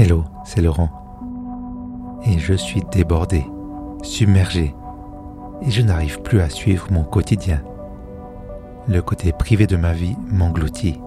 Hello, 0.00 0.22
c'est 0.44 0.60
Laurent. 0.60 0.90
Et 2.24 2.38
je 2.38 2.54
suis 2.54 2.82
débordé, 2.92 3.44
submergé, 4.04 4.72
et 5.60 5.70
je 5.72 5.82
n'arrive 5.82 6.22
plus 6.22 6.40
à 6.40 6.48
suivre 6.48 6.86
mon 6.92 7.02
quotidien. 7.02 7.60
Le 8.86 9.02
côté 9.02 9.32
privé 9.32 9.66
de 9.66 9.76
ma 9.76 9.94
vie 9.94 10.14
m'engloutit. 10.28 11.00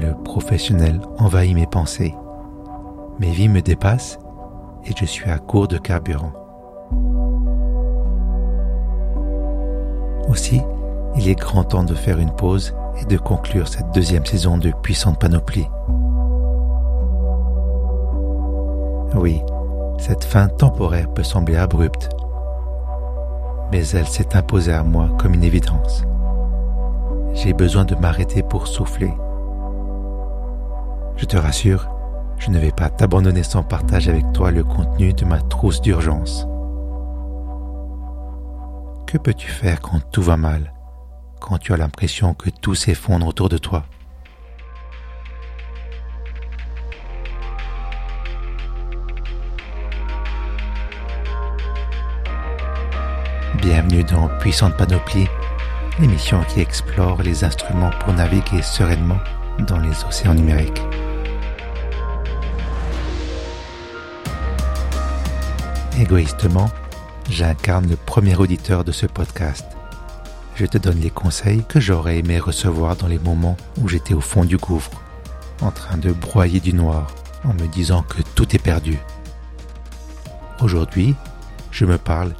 Le 0.00 0.14
professionnel 0.22 1.00
envahit 1.18 1.56
mes 1.56 1.66
pensées. 1.66 2.14
Mes 3.18 3.32
vies 3.32 3.48
me 3.48 3.60
dépassent 3.60 4.20
et 4.86 4.92
je 4.96 5.04
suis 5.04 5.28
à 5.28 5.38
court 5.38 5.66
de 5.66 5.78
carburant. 5.78 6.32
Aussi, 10.28 10.60
il 11.16 11.28
est 11.28 11.34
grand 11.34 11.64
temps 11.64 11.82
de 11.82 11.96
faire 11.96 12.20
une 12.20 12.36
pause 12.36 12.72
et 13.02 13.04
de 13.04 13.18
conclure 13.18 13.66
cette 13.66 13.90
deuxième 13.92 14.26
saison 14.26 14.58
de 14.58 14.70
Puissante 14.80 15.18
Panoplie. 15.18 15.66
Oui, 19.24 19.40
cette 19.96 20.22
fin 20.22 20.48
temporaire 20.48 21.08
peut 21.08 21.22
sembler 21.22 21.56
abrupte, 21.56 22.10
mais 23.72 23.88
elle 23.94 24.06
s'est 24.06 24.36
imposée 24.36 24.74
à 24.74 24.82
moi 24.82 25.08
comme 25.18 25.32
une 25.32 25.44
évidence. 25.44 26.04
J'ai 27.32 27.54
besoin 27.54 27.86
de 27.86 27.94
m'arrêter 27.94 28.42
pour 28.42 28.66
souffler. 28.66 29.10
Je 31.16 31.24
te 31.24 31.38
rassure, 31.38 31.88
je 32.36 32.50
ne 32.50 32.58
vais 32.58 32.70
pas 32.70 32.90
t'abandonner 32.90 33.44
sans 33.44 33.62
partager 33.62 34.10
avec 34.10 34.30
toi 34.34 34.50
le 34.50 34.62
contenu 34.62 35.14
de 35.14 35.24
ma 35.24 35.40
trousse 35.40 35.80
d'urgence. 35.80 36.46
Que 39.06 39.16
peux-tu 39.16 39.48
faire 39.48 39.80
quand 39.80 40.00
tout 40.10 40.20
va 40.20 40.36
mal, 40.36 40.74
quand 41.40 41.56
tu 41.56 41.72
as 41.72 41.78
l'impression 41.78 42.34
que 42.34 42.50
tout 42.50 42.74
s'effondre 42.74 43.26
autour 43.26 43.48
de 43.48 43.56
toi? 43.56 43.84
Dans 54.02 54.28
Puissante 54.40 54.76
Panoplie, 54.76 55.28
l'émission 56.00 56.42
qui 56.48 56.60
explore 56.60 57.22
les 57.22 57.44
instruments 57.44 57.92
pour 58.00 58.12
naviguer 58.12 58.60
sereinement 58.60 59.20
dans 59.68 59.78
les 59.78 60.04
océans 60.04 60.34
numériques. 60.34 60.82
Égoïstement, 65.96 66.68
j'incarne 67.30 67.88
le 67.88 67.94
premier 67.94 68.34
auditeur 68.34 68.82
de 68.82 68.90
ce 68.90 69.06
podcast. 69.06 69.64
Je 70.56 70.66
te 70.66 70.76
donne 70.76 70.98
les 70.98 71.10
conseils 71.10 71.64
que 71.64 71.78
j'aurais 71.78 72.18
aimé 72.18 72.40
recevoir 72.40 72.96
dans 72.96 73.06
les 73.06 73.20
moments 73.20 73.56
où 73.80 73.88
j'étais 73.88 74.14
au 74.14 74.20
fond 74.20 74.44
du 74.44 74.56
gouffre, 74.56 74.90
en 75.62 75.70
train 75.70 75.98
de 75.98 76.10
broyer 76.10 76.58
du 76.58 76.72
noir, 76.74 77.06
en 77.44 77.54
me 77.54 77.68
disant 77.68 78.02
que 78.02 78.22
tout 78.34 78.56
est 78.56 78.62
perdu. 78.62 78.98
Aujourd'hui, 80.60 81.14
je 81.70 81.84
me 81.84 81.96
parle 81.96 82.34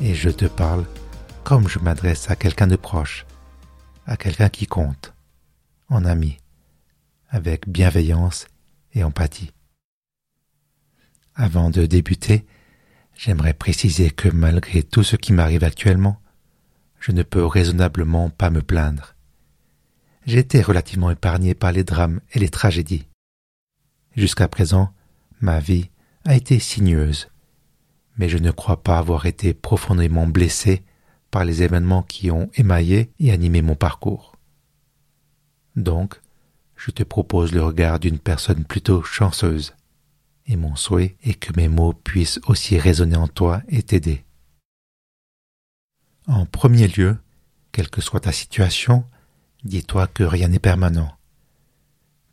et 0.00 0.14
je 0.14 0.30
te 0.30 0.44
parle 0.44 0.84
comme 1.44 1.68
je 1.68 1.78
m'adresse 1.78 2.30
à 2.30 2.36
quelqu'un 2.36 2.66
de 2.66 2.76
proche, 2.76 3.26
à 4.06 4.16
quelqu'un 4.16 4.48
qui 4.48 4.66
compte, 4.66 5.14
en 5.88 6.04
ami, 6.04 6.38
avec 7.30 7.68
bienveillance 7.68 8.46
et 8.94 9.04
empathie. 9.04 9.52
Avant 11.34 11.70
de 11.70 11.86
débuter, 11.86 12.46
J'aimerais 13.18 13.52
préciser 13.52 14.12
que 14.12 14.28
malgré 14.28 14.84
tout 14.84 15.02
ce 15.02 15.16
qui 15.16 15.32
m'arrive 15.32 15.64
actuellement, 15.64 16.22
je 17.00 17.10
ne 17.10 17.24
peux 17.24 17.44
raisonnablement 17.44 18.30
pas 18.30 18.48
me 18.48 18.62
plaindre. 18.62 19.16
J'ai 20.24 20.38
été 20.38 20.62
relativement 20.62 21.10
épargné 21.10 21.54
par 21.54 21.72
les 21.72 21.82
drames 21.82 22.20
et 22.32 22.38
les 22.38 22.48
tragédies. 22.48 23.08
Jusqu'à 24.16 24.46
présent, 24.46 24.94
ma 25.40 25.58
vie 25.58 25.90
a 26.24 26.36
été 26.36 26.60
sinueuse, 26.60 27.28
mais 28.18 28.28
je 28.28 28.38
ne 28.38 28.50
crois 28.50 28.82
pas 28.82 28.98
avoir 28.98 29.26
été 29.26 29.54
profondément 29.54 30.26
blessé 30.26 30.82
par 31.30 31.44
les 31.44 31.62
événements 31.62 32.02
qui 32.02 32.30
ont 32.30 32.50
émaillé 32.54 33.10
et 33.18 33.32
animé 33.32 33.62
mon 33.62 33.76
parcours. 33.76 34.36
Donc, 35.76 36.20
je 36.76 36.90
te 36.90 37.02
propose 37.02 37.52
le 37.52 37.62
regard 37.62 38.00
d'une 38.00 38.18
personne 38.18 38.64
plutôt 38.64 39.02
chanceuse 39.02 39.74
et 40.48 40.56
mon 40.56 40.74
souhait 40.76 41.16
est 41.22 41.34
que 41.34 41.52
mes 41.56 41.68
mots 41.68 41.92
puissent 41.92 42.40
aussi 42.46 42.78
résonner 42.78 43.16
en 43.16 43.28
toi 43.28 43.62
et 43.68 43.82
t'aider. 43.82 44.24
En 46.26 46.46
premier 46.46 46.88
lieu, 46.88 47.18
quelle 47.70 47.90
que 47.90 48.00
soit 48.00 48.20
ta 48.20 48.32
situation, 48.32 49.04
dis-toi 49.64 50.06
que 50.06 50.24
rien 50.24 50.48
n'est 50.48 50.58
permanent. 50.58 51.14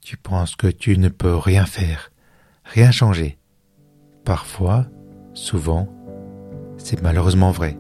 Tu 0.02 0.18
penses 0.18 0.56
que 0.56 0.68
tu 0.68 0.98
ne 0.98 1.10
peux 1.10 1.36
rien 1.36 1.66
faire, 1.66 2.12
rien 2.64 2.92
changer. 2.92 3.38
Parfois, 4.24 4.88
souvent, 5.36 5.88
c'est 6.78 7.02
malheureusement 7.04 7.52
vrai. 7.52 7.78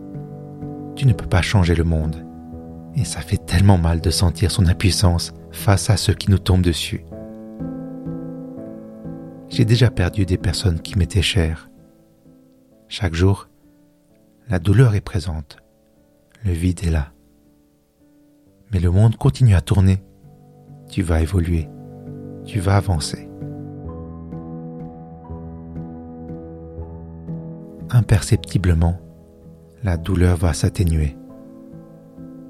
Tu 0.95 1.07
ne 1.07 1.13
peux 1.13 1.25
pas 1.25 1.41
changer 1.41 1.73
le 1.73 1.83
monde. 1.83 2.23
Et 2.95 3.03
ça 3.03 3.21
fait 3.21 3.43
tellement 3.43 3.77
mal 3.77 3.99
de 3.99 4.09
sentir 4.09 4.51
son 4.51 4.67
impuissance 4.67 5.33
face 5.51 5.89
à 5.89 5.97
ce 5.97 6.11
qui 6.11 6.29
nous 6.29 6.37
tombe 6.37 6.61
dessus. 6.61 7.03
J'ai 9.49 9.65
déjà 9.65 9.89
perdu 9.89 10.25
des 10.25 10.37
personnes 10.37 10.79
qui 10.79 10.97
m'étaient 10.97 11.21
chères. 11.21 11.69
Chaque 12.87 13.13
jour, 13.13 13.49
la 14.47 14.59
douleur 14.59 14.95
est 14.95 15.01
présente, 15.01 15.57
le 16.43 16.51
vide 16.51 16.85
est 16.85 16.91
là. 16.91 17.11
Mais 18.71 18.79
le 18.79 18.91
monde 18.91 19.17
continue 19.17 19.55
à 19.55 19.61
tourner. 19.61 20.03
Tu 20.89 21.01
vas 21.01 21.21
évoluer, 21.21 21.67
tu 22.45 22.59
vas 22.59 22.77
avancer. 22.77 23.27
Imperceptiblement, 27.95 28.99
la 29.81 29.95
douleur 29.95 30.35
va 30.35 30.51
s'atténuer 30.51 31.15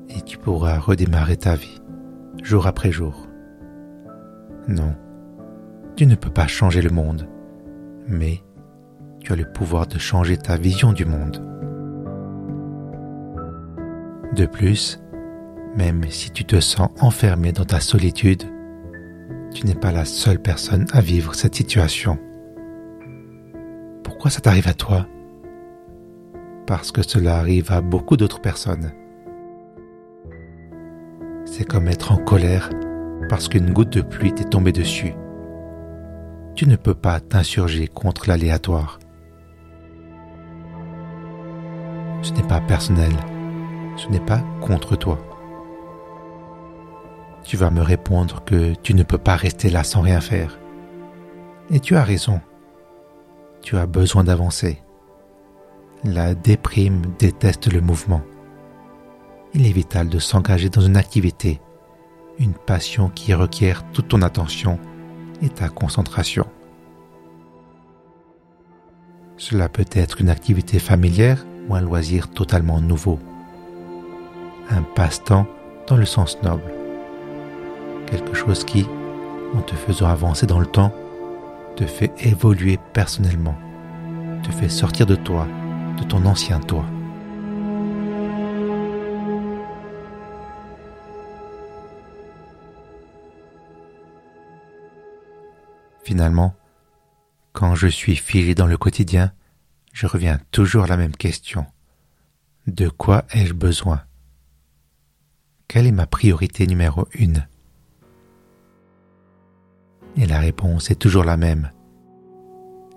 et 0.10 0.22
tu 0.22 0.40
pourras 0.40 0.80
redémarrer 0.80 1.38
ta 1.38 1.54
vie, 1.54 1.84
jour 2.42 2.66
après 2.66 2.92
jour. 2.92 3.28
Non, 4.68 4.96
tu 5.96 6.08
ne 6.08 6.16
peux 6.16 6.32
pas 6.32 6.48
changer 6.48 6.82
le 6.82 6.90
monde, 6.90 7.30
mais 8.08 8.42
tu 9.20 9.34
as 9.34 9.36
le 9.36 9.46
pouvoir 9.46 9.86
de 9.86 10.00
changer 10.00 10.36
ta 10.36 10.58
vision 10.58 10.94
du 10.94 11.06
monde. 11.06 11.40
De 14.36 14.48
plus, 14.48 15.00
même 15.76 16.06
si 16.10 16.32
tu 16.32 16.44
te 16.44 16.60
sens 16.60 16.90
enfermé 17.00 17.52
dans 17.52 17.66
ta 17.66 17.82
solitude, 17.82 18.46
tu 19.54 19.68
n'es 19.68 19.76
pas 19.76 19.92
la 19.92 20.06
seule 20.06 20.40
personne 20.40 20.88
à 20.92 21.02
vivre 21.02 21.36
cette 21.36 21.54
situation. 21.54 22.18
Pourquoi 24.04 24.32
ça 24.32 24.42
t'arrive 24.42 24.68
à 24.68 24.74
toi? 24.74 25.06
Parce 26.68 26.92
que 26.92 27.03
cela 27.03 27.38
arrive 27.38 27.72
à 27.72 27.81
beaucoup 27.81 28.18
d'autres 28.18 28.42
personnes. 28.42 28.92
C'est 31.46 31.66
comme 31.66 31.88
être 31.88 32.12
en 32.12 32.18
colère 32.18 32.70
parce 33.30 33.48
qu'une 33.48 33.72
goutte 33.72 33.94
de 33.94 34.02
pluie 34.02 34.34
t'est 34.34 34.50
tombée 34.50 34.72
dessus 34.72 35.14
tu 36.56 36.68
ne 36.68 36.78
peux 36.78 36.96
pas 36.96 37.20
t'insurger 37.20 37.88
contre 37.88 38.30
l'aléatoire. 38.30 39.00
Ce 42.22 42.31
n'est 42.31 42.48
pas 42.48 42.62
personnel, 42.62 43.12
ce 43.97 44.08
n'est 44.08 44.22
pas 44.22 44.42
contre 44.62 44.96
toi. 44.96 45.20
Tu 47.44 47.58
vas 47.58 47.70
me 47.70 47.82
répondre 47.82 48.44
que 48.46 48.74
tu 48.82 48.94
ne 48.94 49.03
peux 49.03 49.18
pas 49.18 49.36
rester 49.36 49.70
là 49.70 49.84
sans 49.84 50.02
rien 50.02 50.22
faire. 50.22 50.58
Et 51.70 51.80
tu 51.80 51.96
as 51.96 52.03
raison. 52.03 52.40
Tu 53.62 53.78
as 53.78 53.86
besoin 53.86 54.24
d'avancer. 54.24 54.82
La 56.08 56.36
déprime 56.36 57.02
déteste 57.18 57.74
le 57.74 57.82
mouvement. 57.82 58.22
Il 59.56 59.66
est 59.66 59.72
vital 59.72 60.08
de 60.08 60.20
s'engager 60.20 60.70
dans 60.70 60.82
une 60.82 60.98
activité, 60.98 61.60
une 62.38 62.53
passion 62.53 63.09
qui 63.09 63.34
requiert 63.34 63.84
toute 63.91 64.09
ton 64.09 64.22
attention 64.22 64.78
et 65.41 65.50
ta 65.50 65.68
concentration. 65.68 66.46
Cela 69.38 69.68
peut 69.68 69.88
être 69.94 70.22
une 70.22 70.29
activité 70.29 70.78
familière 70.78 71.44
ou 71.68 71.74
un 71.74 71.82
loisir 71.82 72.29
totalement 72.29 72.79
nouveau. 72.82 73.18
Un 74.70 74.84
passe-temps 74.84 75.47
dans 75.88 75.97
le 75.97 76.06
sens 76.06 76.38
noble. 76.44 76.72
Quelque 78.06 78.35
chose 78.35 78.64
qui, 78.64 78.85
en 79.56 79.62
te 79.62 79.74
faisant 79.74 80.08
avancer 80.08 80.46
dans 80.46 80.59
le 80.59 80.68
temps, 80.68 80.94
te 81.76 81.85
fait 81.88 82.14
évoluer 82.20 82.78
personnellement, 82.94 83.56
te 84.44 84.52
fait 84.52 84.70
sortir 84.70 85.08
de 85.08 85.16
toi, 85.16 85.47
de 85.97 86.03
ton 86.03 86.26
ancien 86.26 86.59
toi. 86.59 86.86
Finalement, 96.03 96.53
quand 97.52 97.74
je 97.74 97.88
suis 97.88 98.16
figé 98.16 98.53
dans 98.53 98.68
le 98.68 98.78
quotidien, 98.78 99.32
je 99.92 100.08
reviens 100.08 100.40
toujours 100.52 100.84
à 100.84 100.88
la 100.88 100.97
même 100.97 101.16
question. 101.16 101.66
De 102.68 102.90
quoi 102.90 103.26
ai-je 103.32 103.53
besoin? 103.53 104.02
Quelle 105.68 105.88
est 105.88 105.91
ma 105.91 106.06
priorité 106.06 106.68
numéro 106.68 107.08
une? 107.14 107.48
Et 110.16 110.26
la 110.26 110.40
réponse 110.40 110.91
est 110.91 110.96
toujours 110.96 111.24
la 111.24 111.38
même. 111.38 111.72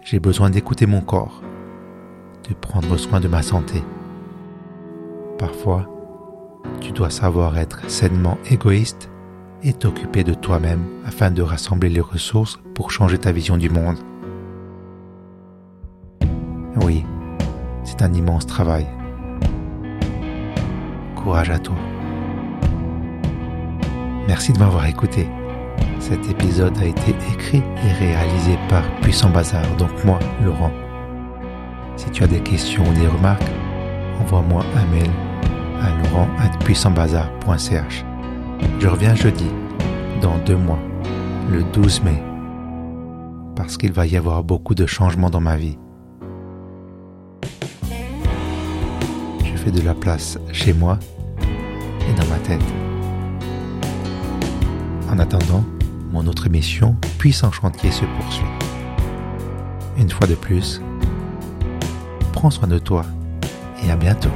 J'ai 0.04 0.20
besoin 0.20 0.50
d'écouter 0.50 0.86
mon 0.86 1.00
corps, 1.00 1.42
de 2.48 2.54
prendre 2.54 2.96
soin 2.96 3.20
de 3.20 3.28
ma 3.28 3.42
santé. 3.42 3.82
Parfois, 5.38 5.86
tu 6.80 6.92
dois 6.92 7.10
savoir 7.10 7.58
être 7.58 7.88
sainement 7.90 8.38
égoïste 8.50 9.10
et 9.62 9.72
t'occuper 9.72 10.24
de 10.24 10.34
toi-même 10.34 10.84
afin 11.04 11.30
de 11.30 11.42
rassembler 11.42 11.88
les 11.88 12.00
ressources 12.00 12.58
pour 12.74 12.90
changer 12.90 13.18
ta 13.18 13.32
vision 13.32 13.56
du 13.56 13.70
monde. 13.70 13.98
Oui, 16.82 17.04
c'est 17.84 18.02
un 18.02 18.12
immense 18.12 18.46
travail. 18.46 18.86
Courage 21.16 21.50
à 21.50 21.58
toi. 21.58 21.76
Merci 24.28 24.52
de 24.52 24.58
m'avoir 24.58 24.86
écouté. 24.86 25.26
Cet 25.98 26.28
épisode 26.30 26.78
a 26.78 26.84
été 26.84 27.10
écrit 27.32 27.62
et 27.84 27.92
réalisé 27.92 28.56
par 28.68 28.82
Puissant 29.00 29.30
Bazar, 29.30 29.64
donc 29.76 29.90
moi, 30.04 30.18
Laurent. 30.44 30.70
Si 31.98 32.08
tu 32.12 32.22
as 32.22 32.28
des 32.28 32.40
questions 32.40 32.88
ou 32.88 32.92
des 32.94 33.08
remarques, 33.08 33.50
envoie-moi 34.20 34.64
un 34.76 34.86
mail 34.86 35.10
à 35.82 35.90
laurent.puissantbazar.ch. 35.90 38.04
Je 38.78 38.86
reviens 38.86 39.16
jeudi, 39.16 39.48
dans 40.22 40.38
deux 40.38 40.56
mois, 40.56 40.78
le 41.50 41.64
12 41.64 42.04
mai, 42.04 42.22
parce 43.56 43.76
qu'il 43.76 43.90
va 43.90 44.06
y 44.06 44.16
avoir 44.16 44.44
beaucoup 44.44 44.76
de 44.76 44.86
changements 44.86 45.28
dans 45.28 45.40
ma 45.40 45.56
vie. 45.56 45.76
Je 49.44 49.56
fais 49.56 49.72
de 49.72 49.80
la 49.80 49.94
place 49.94 50.38
chez 50.52 50.72
moi 50.72 51.00
et 52.08 52.12
dans 52.12 52.28
ma 52.28 52.38
tête. 52.38 52.62
En 55.10 55.18
attendant, 55.18 55.64
mon 56.12 56.28
autre 56.28 56.46
émission 56.46 56.94
Puissant 57.18 57.50
Chantier 57.50 57.90
se 57.90 58.04
poursuit. 58.04 58.46
Une 59.96 60.10
fois 60.10 60.28
de 60.28 60.36
plus, 60.36 60.80
prends 62.38 62.50
soin 62.52 62.68
de 62.68 62.78
toi 62.78 63.04
et 63.82 63.90
à 63.90 63.96
bientôt. 63.96 64.30